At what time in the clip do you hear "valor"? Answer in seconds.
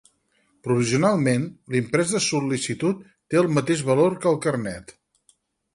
3.93-4.21